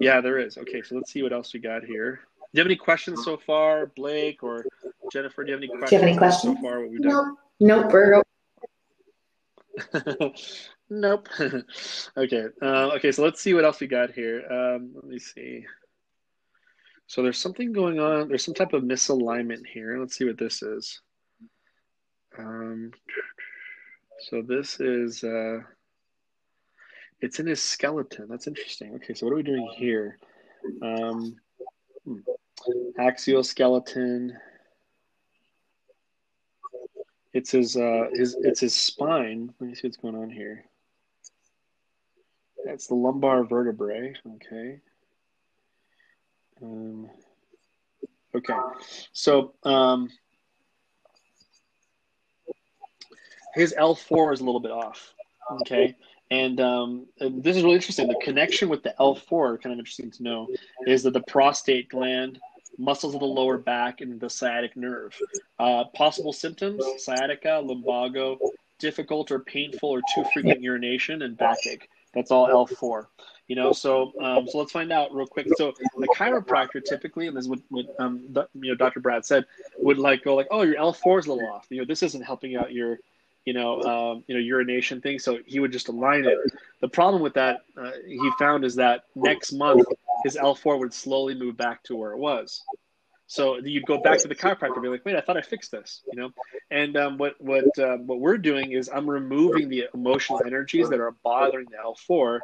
[0.00, 0.56] Yeah, there is.
[0.58, 2.20] Okay, so let's see what else we got here.
[2.36, 4.64] Do you have any questions so far, Blake or
[5.12, 5.42] Jennifer?
[5.42, 6.56] Do you have any questions, have any questions?
[6.56, 6.80] so far?
[6.80, 7.36] What we've done?
[7.60, 7.92] Nope.
[9.90, 10.34] Nope,
[10.90, 11.28] nope.
[12.16, 12.44] okay.
[12.62, 13.10] Uh, okay.
[13.10, 14.44] So let's see what else we got here.
[14.50, 15.66] Um, let me see.
[17.06, 18.28] So there's something going on.
[18.28, 19.98] There's some type of misalignment here.
[19.98, 21.00] Let's see what this is.
[22.38, 22.92] Um,
[24.20, 25.24] so this is.
[25.24, 25.60] Uh,
[27.20, 28.26] it's in his skeleton.
[28.28, 28.94] That's interesting.
[28.96, 29.14] Okay.
[29.14, 30.18] So what are we doing here?
[30.82, 31.36] Um,
[32.04, 32.18] hmm.
[32.98, 34.36] axial skeleton.
[37.32, 39.52] It's his uh his it's his spine.
[39.58, 40.66] Let me see what's going on here.
[42.64, 44.14] That's the lumbar vertebrae.
[44.36, 44.80] Okay.
[46.62, 47.10] Um,
[48.34, 48.54] okay.
[49.12, 50.08] So um,
[53.54, 55.14] his L four is a little bit off.
[55.60, 55.94] Okay.
[56.30, 58.08] And, um, and this is really interesting.
[58.08, 60.48] The connection with the L4, kind of interesting to know,
[60.86, 62.40] is that the prostate gland,
[62.78, 65.16] muscles of the lower back, and the sciatic nerve.
[65.58, 68.38] Uh, possible symptoms sciatica, lumbago,
[68.78, 71.88] difficult or painful or too frequent urination, and backache.
[72.14, 73.06] That's all L4.
[73.46, 75.46] You know, so um, so let's find out real quick.
[75.56, 79.00] So the chiropractor typically, and this is what, what um, you know Dr.
[79.00, 79.44] Brad said,
[79.78, 81.66] would like go like, oh, your L4 is a little off.
[81.68, 82.98] You know, this isn't helping out your
[83.44, 85.18] you know, um, you know, urination thing.
[85.18, 86.38] So he would just align it.
[86.80, 89.86] The problem with that uh, he found is that next month
[90.24, 92.62] his L4 would slowly move back to where it was.
[93.26, 95.70] So you'd go back to the chiropractor and be like, wait, I thought I fixed
[95.70, 96.30] this, you know?
[96.70, 101.00] And um, what what uh, what we're doing is I'm removing the emotional energies that
[101.00, 102.40] are bothering the L4,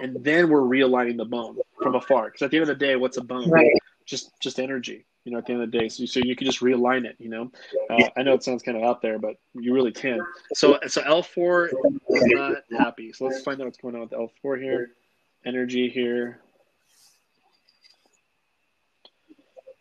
[0.00, 2.26] and then we're realigning the bone from afar.
[2.26, 3.50] Because at the end of the day, what's a bone?
[3.50, 3.72] Right.
[4.10, 5.88] Just just energy you know, at the end of the day.
[5.88, 7.50] So, so you can just realign it, you know.
[7.90, 10.20] Uh, I know it sounds kind of out there, but you really can.
[10.54, 11.68] So, so L4
[12.08, 13.12] is not happy.
[13.12, 14.90] So let's find out what's going on with L4 here.
[15.44, 16.40] Energy here.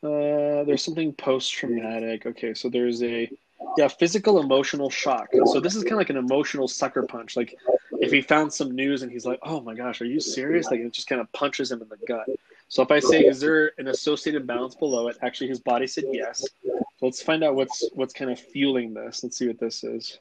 [0.02, 2.26] Uh, there's something post-traumatic.
[2.26, 3.30] Okay, so there's a
[3.78, 5.28] yeah physical emotional shock.
[5.46, 7.36] So this is kind of like an emotional sucker punch.
[7.36, 7.58] Like
[8.00, 10.80] if he found some news and he's like, "Oh my gosh, are you serious?" Like
[10.80, 12.30] it just kind of punches him in the gut.
[12.69, 15.17] So if I say, is there an associated balance below it?
[15.23, 16.45] Actually, his body said yes.
[16.63, 19.23] So let's find out what's what's kind of fueling this.
[19.23, 20.19] Let's see what this is.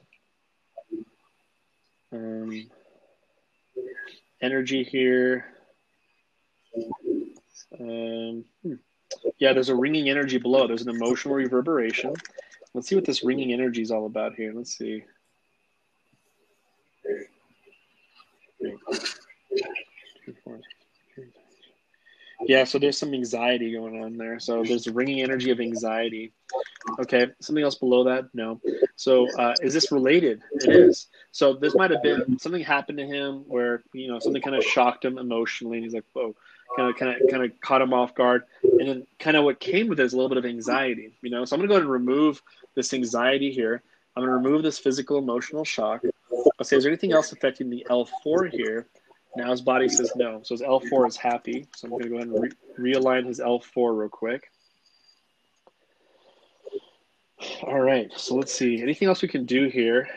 [2.11, 2.67] Um,
[4.41, 5.45] energy here.
[7.79, 8.73] Um, hmm.
[9.37, 10.67] Yeah, there's a ringing energy below.
[10.67, 12.13] There's an emotional reverberation.
[12.73, 14.53] Let's see what this ringing energy is all about here.
[14.55, 15.03] Let's see.
[22.47, 24.39] Yeah, so there's some anxiety going on there.
[24.39, 26.31] So there's a ringing energy of anxiety.
[26.99, 28.25] Okay, something else below that?
[28.33, 28.61] No.
[28.95, 30.41] So uh, is this related?
[30.53, 31.07] It is.
[31.31, 34.63] So this might have been something happened to him where you know something kind of
[34.63, 36.35] shocked him emotionally, and he's like, "Whoa!"
[36.77, 39.59] Kind of, kind of, kind of caught him off guard, and then kind of what
[39.59, 41.17] came with it is a little bit of anxiety.
[41.21, 42.41] You know, so I'm gonna go ahead and remove
[42.75, 43.83] this anxiety here.
[44.15, 46.03] I'm gonna remove this physical emotional shock.
[46.59, 48.87] I'll say, is there anything else affecting the L4 here?
[49.35, 50.41] Now his body says no.
[50.43, 51.67] So his L4 is happy.
[51.75, 52.41] So I'm going to go ahead and
[52.77, 54.51] re- realign his L4 real quick.
[57.63, 58.11] All right.
[58.15, 58.81] So let's see.
[58.81, 60.07] Anything else we can do here?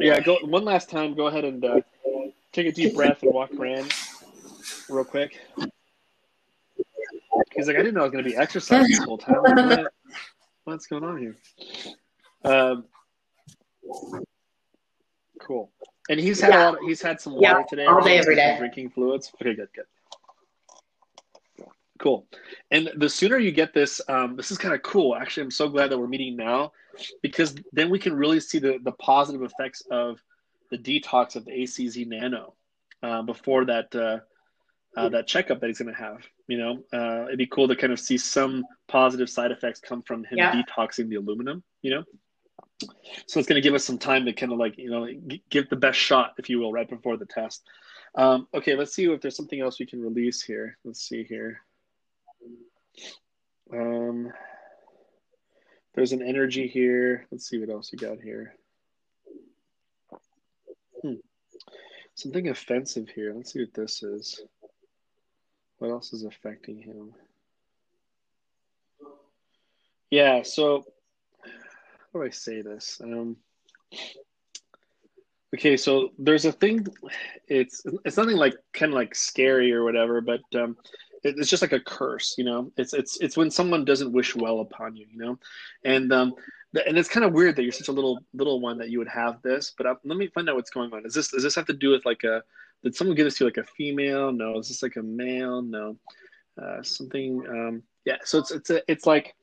[0.00, 0.20] Yeah.
[0.20, 1.14] Go one last time.
[1.14, 1.80] Go ahead and uh,
[2.52, 3.92] take a deep breath and walk around
[4.88, 5.38] real quick.
[7.54, 9.36] He's like, I didn't know I was going to be exercising this whole time.
[9.42, 9.92] What,
[10.64, 11.36] what's going on here?
[12.44, 12.84] Um,
[15.40, 15.70] cool.
[16.08, 16.62] And he's had Yeah.
[16.62, 17.86] a lot, Of, he's had some Yeah, water today.
[17.86, 18.56] all day, every day.
[18.58, 19.32] Drinking fluids.
[19.40, 19.86] Okay, good, good.
[21.98, 22.26] Cool.
[22.72, 25.14] And the sooner you get this, um, this is kind of cool.
[25.14, 26.72] Actually, I'm so glad that we're meeting now
[27.22, 30.20] because then we can really see the, the positive effects of
[30.70, 32.54] the detox of the ACZ Nano
[33.02, 34.18] uh, before that uh,
[34.96, 36.18] uh, that checkup that he's going to have.
[36.48, 40.02] You know, uh, it'd be cool to kind of see some positive side effects come
[40.02, 40.60] from him Yeah.
[40.62, 41.62] detoxing the aluminum.
[41.82, 42.04] You know,
[43.26, 45.08] so it's going to give us some time to kind of like you know
[45.50, 47.62] give the best shot, if you will, right before the test.
[48.14, 50.78] Um, okay, let's see if there's something else we can release here.
[50.84, 51.60] Let's see here.
[53.72, 54.32] Um,
[55.94, 57.26] there's an energy here.
[57.30, 58.54] Let's see what else we got here.
[61.02, 61.14] Hmm.
[62.14, 63.32] something offensive here.
[63.34, 64.40] Let's see what this is.
[65.78, 67.12] What else is affecting him?
[70.10, 70.84] Yeah, so
[72.12, 73.00] how do I say this?
[73.02, 73.36] Um,
[75.54, 76.86] okay, so there's a thing.
[77.48, 80.76] It's it's nothing like kind of like scary or whatever, but um,
[81.22, 82.70] it, it's just like a curse, you know.
[82.76, 85.38] It's it's it's when someone doesn't wish well upon you, you know,
[85.84, 86.34] and um,
[86.86, 89.08] and it's kind of weird that you're such a little little one that you would
[89.08, 89.72] have this.
[89.76, 91.06] But uh, let me find out what's going on.
[91.06, 92.42] Is this does this have to do with like a
[92.82, 94.32] did someone give this to you like a female?
[94.32, 94.58] No.
[94.58, 95.62] Is this like a male?
[95.62, 95.96] No.
[96.60, 97.42] Uh, something.
[97.48, 98.16] Um, yeah.
[98.24, 99.34] So it's it's a, it's like.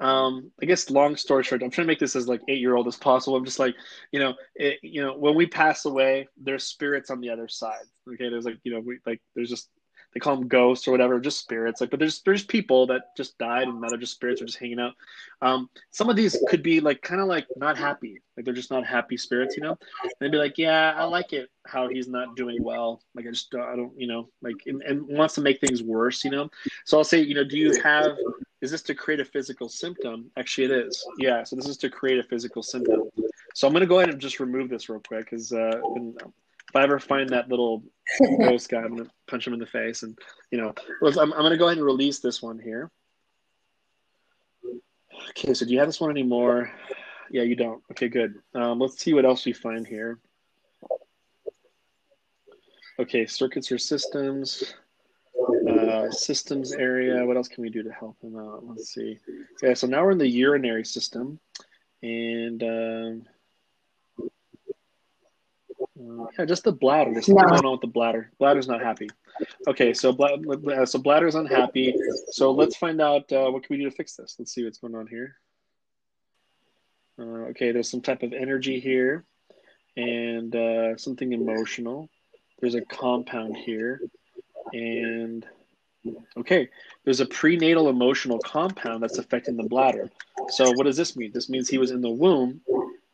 [0.00, 2.74] Um, I guess long story short, I'm trying to make this as like eight year
[2.74, 3.36] old as possible.
[3.36, 3.74] I'm just like,
[4.12, 7.84] you know, it, you know, when we pass away, there's spirits on the other side.
[8.08, 9.68] Okay, there's like, you know, we like there's just
[10.12, 11.80] they call them ghosts or whatever, just spirits.
[11.80, 14.58] Like, but there's there's people that just died and now they're just spirits are just
[14.58, 14.94] hanging out.
[15.42, 18.70] Um, some of these could be like kind of like not happy, like they're just
[18.70, 19.78] not happy spirits, you know.
[20.02, 23.02] And they'd be like, yeah, I like it how he's not doing well.
[23.14, 26.24] Like I just I don't, you know, like and, and wants to make things worse,
[26.24, 26.50] you know.
[26.84, 28.16] So I'll say, you know, do you have?
[28.60, 30.30] Is this to create a physical symptom?
[30.36, 31.06] Actually, it is.
[31.18, 31.44] Yeah.
[31.44, 33.04] So this is to create a physical symptom.
[33.54, 35.80] So I'm going to go ahead and just remove this real quick because uh,
[36.70, 37.82] if I ever find that little
[38.38, 40.16] ghost guy, I'm gonna punch him in the face, and
[40.52, 42.92] you know, I'm, I'm gonna go ahead and release this one here.
[45.30, 46.70] Okay, so do you have this one anymore?
[47.28, 47.82] Yeah, you don't.
[47.90, 48.36] Okay, good.
[48.54, 50.20] Um, let's see what else we find here.
[53.00, 54.74] Okay, circuits or systems.
[55.68, 57.24] Uh, systems area.
[57.24, 58.64] What else can we do to help him out?
[58.64, 59.18] Let's see.
[59.60, 61.40] Okay, so now we're in the urinary system,
[62.02, 63.22] and um,
[66.38, 67.12] yeah, just the bladder.
[67.12, 67.50] There's something no.
[67.50, 68.30] going on with the bladder.
[68.38, 69.08] Bladder's not happy.
[69.68, 71.94] Okay, so bladder, so bladder's unhappy.
[72.30, 74.36] So let's find out uh, what can we do to fix this.
[74.38, 75.36] Let's see what's going on here.
[77.18, 79.24] Uh, okay, there's some type of energy here,
[79.96, 82.08] and uh, something emotional.
[82.60, 84.00] There's a compound here,
[84.72, 85.44] and
[86.38, 86.68] okay,
[87.04, 90.10] there's a prenatal emotional compound that's affecting the bladder.
[90.48, 91.30] So what does this mean?
[91.32, 92.60] This means he was in the womb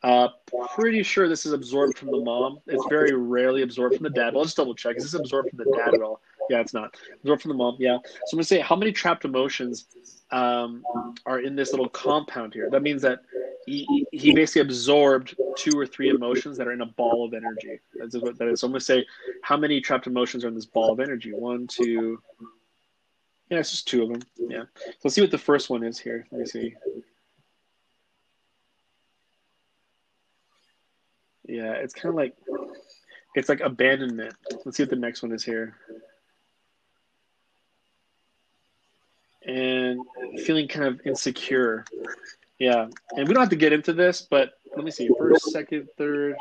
[0.06, 0.28] uh,
[0.72, 2.60] pretty sure this is absorbed from the mom.
[2.68, 4.36] It's very rarely absorbed from the dad.
[4.36, 4.96] I'll just double check.
[4.96, 6.20] Is this absorbed from the dad at all?
[6.48, 6.96] Yeah, it's not.
[7.22, 7.74] Absorbed from the mom.
[7.80, 7.98] Yeah.
[8.04, 9.88] So I'm gonna say how many trapped emotions
[10.30, 10.84] um,
[11.26, 12.70] are in this little compound here.
[12.70, 13.22] That means that
[13.66, 17.80] he, he basically absorbed two or three emotions that are in a ball of energy.
[17.96, 18.60] That's what that is.
[18.60, 19.04] So I'm gonna say
[19.42, 21.32] how many trapped emotions are in this ball of energy.
[21.32, 22.22] One, two.
[23.50, 24.22] Yeah, it's just two of them.
[24.38, 24.64] Yeah.
[24.78, 26.28] So let's see what the first one is here.
[26.30, 26.76] Let me see.
[31.46, 32.34] Yeah, it's kind of like
[33.34, 34.34] it's like abandonment.
[34.64, 35.76] Let's see what the next one is here.
[39.46, 40.00] And
[40.44, 41.84] feeling kind of insecure.
[42.58, 45.08] Yeah, and we don't have to get into this, but let me see.
[45.18, 46.36] First, second, third,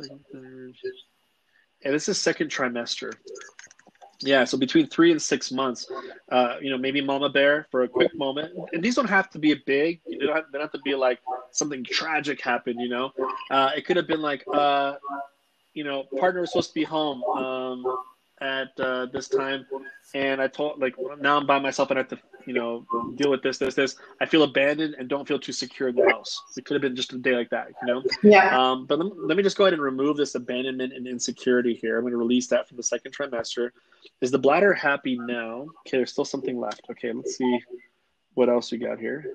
[0.00, 0.74] second, third.
[1.84, 3.12] Yeah, this is second trimester.
[4.22, 5.90] Yeah, so between three and six months,
[6.30, 8.52] uh, you know, maybe mama bear for a quick moment.
[8.72, 10.00] And these don't have to be a big.
[10.06, 11.18] You don't have, they don't have to be like
[11.50, 12.80] something tragic happened.
[12.80, 13.12] You know,
[13.50, 14.94] uh, it could have been like, uh,
[15.74, 17.22] you know, partner was supposed to be home.
[17.24, 17.84] Um,
[18.42, 19.64] at uh, this time,
[20.14, 23.30] and I told like now I'm by myself and I have to you know deal
[23.30, 23.96] with this, this, this.
[24.20, 26.42] I feel abandoned and don't feel too secure in the house.
[26.56, 28.02] It could have been just a day like that, you know.
[28.22, 28.58] Yeah.
[28.58, 31.74] Um, but let me, let me just go ahead and remove this abandonment and insecurity
[31.74, 31.96] here.
[31.96, 33.70] I'm going to release that from the second trimester.
[34.20, 35.66] Is the bladder happy now?
[35.86, 36.82] Okay, there's still something left.
[36.90, 37.60] Okay, let's see
[38.34, 39.34] what else we got here.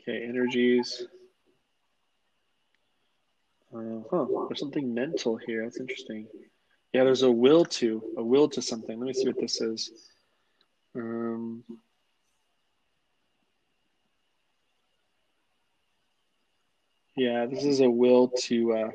[0.00, 1.06] Okay, energies.
[3.74, 5.64] Uh, huh, there's something mental here.
[5.64, 6.26] That's interesting.
[6.92, 8.98] Yeah, there's a will to, a will to something.
[8.98, 10.11] Let me see what this is.
[10.94, 11.64] Um,
[17.16, 18.90] yeah, this is a will to, uh,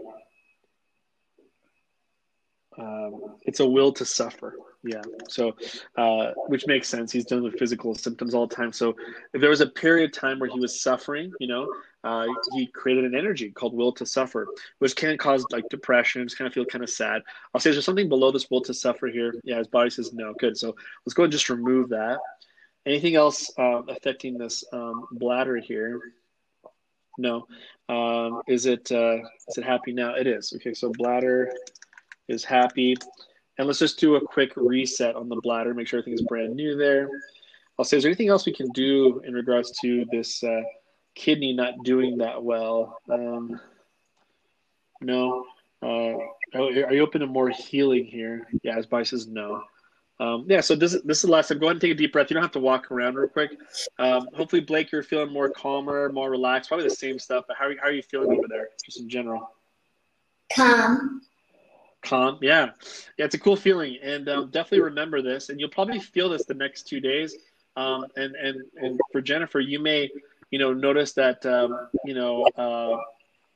[2.79, 4.55] um, it's a will to suffer.
[4.83, 5.01] Yeah.
[5.27, 5.55] So,
[5.97, 7.11] uh, which makes sense.
[7.11, 8.71] He's dealing with physical symptoms all the time.
[8.71, 8.95] So,
[9.33, 11.67] if there was a period of time where he was suffering, you know,
[12.03, 14.47] uh, he created an energy called will to suffer,
[14.79, 17.21] which can cause like depression, just kind of feel kind of sad.
[17.53, 19.33] I'll say, is there something below this will to suffer here?
[19.43, 20.33] Yeah, his body says no.
[20.39, 20.57] Good.
[20.57, 20.75] So
[21.05, 22.19] let's go and just remove that.
[22.85, 25.99] Anything else uh, affecting this um, bladder here?
[27.17, 27.47] No.
[27.89, 29.17] Um, is it uh,
[29.47, 30.13] is it happy now?
[30.13, 30.53] It is.
[30.55, 30.73] Okay.
[30.73, 31.51] So bladder
[32.27, 32.95] is happy.
[33.57, 36.55] And let's just do a quick reset on the bladder, make sure everything is brand
[36.55, 37.09] new there.
[37.77, 40.61] I'll say, is there anything else we can do in regards to this uh,
[41.15, 42.99] kidney not doing that well?
[43.09, 43.59] Um,
[45.01, 45.45] no.
[45.81, 46.13] Uh,
[46.55, 48.47] are you open to more healing here?
[48.63, 49.63] Yeah, as Bryce says, no.
[50.19, 51.59] Um, yeah, so this, this is the last time.
[51.59, 52.31] Go ahead and take a deep breath.
[52.31, 53.51] You don't have to walk around real quick.
[53.99, 56.69] Um, hopefully, Blake, you're feeling more calmer, more relaxed.
[56.69, 59.51] Probably the same stuff, but how, how are you feeling over there, just in general?
[60.55, 61.21] Calm.
[62.07, 62.71] Calm, yeah,
[63.17, 63.25] yeah.
[63.25, 65.49] It's a cool feeling, and um, definitely remember this.
[65.49, 67.35] And you'll probably feel this the next two days.
[67.75, 70.09] Um, and and and for Jennifer, you may,
[70.49, 72.97] you know, notice that um, you know uh,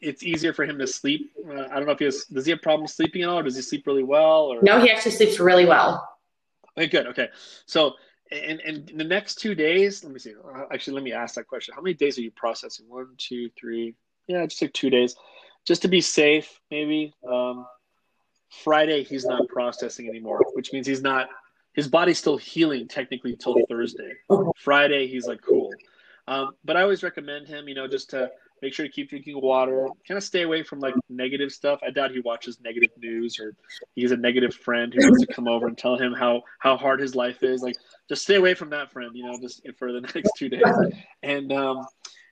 [0.01, 1.31] it's easier for him to sleep.
[1.47, 2.25] Uh, I don't know if he has.
[2.25, 4.43] Does he have problems sleeping at all, or does he sleep really well?
[4.43, 6.07] Or no, he actually sleeps really well.
[6.77, 7.07] Okay, good.
[7.07, 7.29] Okay,
[7.65, 7.93] so
[8.31, 10.33] and and the next two days, let me see.
[10.33, 11.73] Uh, actually, let me ask that question.
[11.75, 12.85] How many days are you processing?
[12.89, 13.95] One, two, three.
[14.27, 15.15] Yeah, just like two days,
[15.65, 16.59] just to be safe.
[16.69, 17.65] Maybe um,
[18.51, 21.29] Friday he's not processing anymore, which means he's not.
[21.73, 24.13] His body's still healing technically till Thursday.
[24.57, 25.71] Friday he's like cool.
[26.27, 28.29] Um, but I always recommend him, you know, just to
[28.61, 29.87] make sure to keep drinking water.
[30.07, 31.79] Kind of stay away from like negative stuff.
[31.81, 33.55] I doubt he watches negative news or
[33.95, 36.99] he's a negative friend who wants to come over and tell him how how hard
[36.99, 37.61] his life is.
[37.61, 37.75] Like,
[38.09, 39.11] just stay away from that friend.
[39.13, 40.63] You know, just for the next two days,
[41.23, 41.85] and um,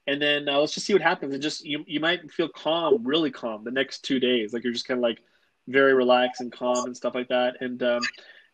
[0.05, 1.33] and then uh, let's just see what happens.
[1.33, 4.53] And just you you might feel calm, really calm, the next two days.
[4.53, 5.19] Like you're just kind of like
[5.67, 7.61] very relaxed and calm and stuff like that.
[7.61, 8.01] And um,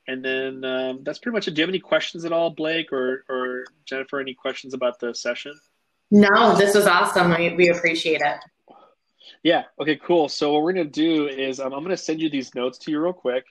[0.08, 1.52] and then um, that's pretty much it.
[1.52, 4.20] Do you have any questions at all, Blake or or Jennifer?
[4.20, 5.54] Any questions about the session?
[6.12, 7.32] No, this was awesome.
[7.32, 8.38] We, we appreciate it.
[9.44, 9.64] Yeah.
[9.80, 9.96] Okay.
[9.96, 10.30] Cool.
[10.30, 13.02] So what we're gonna do is um, I'm gonna send you these notes to you
[13.02, 13.46] real quick,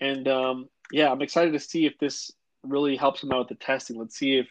[0.00, 2.30] and um, yeah, I'm excited to see if this
[2.64, 3.98] really helps them out with the testing.
[3.98, 4.48] Let's see if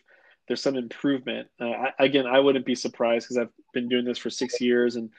[0.48, 1.48] there's some improvement.
[1.60, 4.96] Uh, I, again, I wouldn't be surprised because I've been doing this for six years,
[4.96, 5.10] and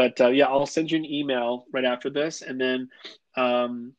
[0.00, 2.88] but uh, yeah, I'll send you an email right after this, and then
[3.36, 3.92] um,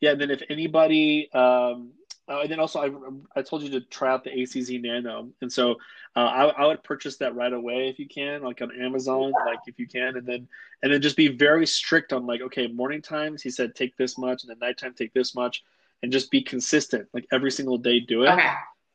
[0.00, 1.92] yeah, and then if anybody um,
[2.30, 5.52] uh, and then also, I, I told you to try out the ACZ Nano, and
[5.52, 5.72] so
[6.16, 9.58] uh, I, I would purchase that right away if you can, like on Amazon, like
[9.66, 10.48] if you can, and then
[10.82, 14.16] and then just be very strict on like, okay, morning times he said take this
[14.16, 15.62] much, and then nighttime take this much,
[16.02, 18.52] and just be consistent, like every single day do it, Okay.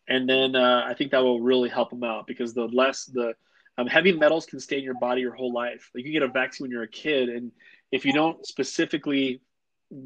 [0.07, 3.35] and then uh, I think that will really help him out because the less the
[3.77, 5.89] um, heavy metals can stay in your body your whole life.
[5.95, 7.51] Like you get a vaccine when you're a kid, and
[7.91, 9.41] if you don't specifically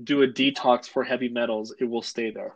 [0.04, 2.54] do a detox for heavy metals, it will stay there.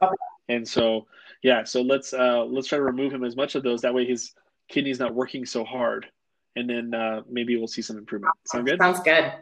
[0.49, 1.07] And so,
[1.43, 3.81] yeah, so let's uh, let's try to remove him as much of those.
[3.81, 4.33] That way, his
[4.67, 6.07] kidney's not working so hard,
[6.55, 8.33] and then uh, maybe we'll see some improvement.
[8.47, 8.79] Sound good?
[8.79, 9.33] Sounds good.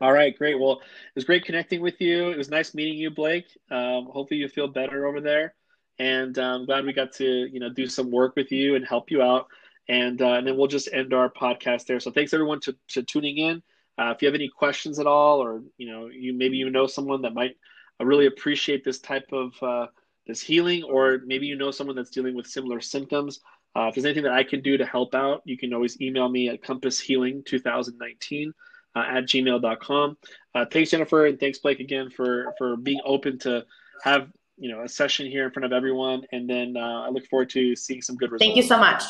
[0.00, 0.58] All right, great.
[0.58, 2.30] Well, it was great connecting with you.
[2.30, 3.46] It was nice meeting you, Blake.
[3.70, 5.54] Um, hopefully, you feel better over there,
[5.98, 8.86] and I'm um, glad we got to you know do some work with you and
[8.86, 9.46] help you out.
[9.88, 12.00] And uh, and then we'll just end our podcast there.
[12.00, 13.62] So thanks everyone to, to tuning in.
[13.98, 16.86] Uh, if you have any questions at all, or you know, you maybe you know
[16.86, 17.56] someone that might
[18.00, 19.86] really appreciate this type of uh,
[20.26, 23.40] this healing, or maybe you know someone that's dealing with similar symptoms.
[23.76, 26.28] Uh, if there's anything that I can do to help out, you can always email
[26.28, 28.52] me at compasshealing2019
[28.94, 30.16] uh, at gmail.com.
[30.54, 33.64] Uh, thanks, Jennifer, and thanks, Blake, again for for being open to
[34.02, 36.22] have you know a session here in front of everyone.
[36.32, 38.46] And then uh, I look forward to seeing some good results.
[38.46, 39.02] Thank you so much.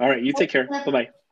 [0.00, 0.72] All right, you take care.
[0.84, 1.25] Bye bye.